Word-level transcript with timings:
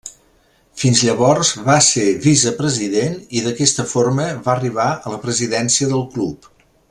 Fins 0.83 1.01
llavors 1.07 1.51
va 1.67 1.75
ser 1.87 2.05
vicepresident 2.23 3.19
i 3.41 3.45
d'aquesta 3.49 3.87
forma 3.93 4.27
va 4.49 4.53
arribar 4.57 4.91
a 4.95 5.15
la 5.17 5.21
presidència 5.27 5.93
del 5.95 6.05
club. 6.17 6.51